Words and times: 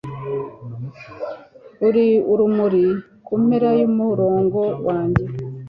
uri 1.87 2.07
urumuri 2.31 2.85
kumpera 3.25 3.69
yumurongo 3.79 4.61
wanjye 4.85 5.25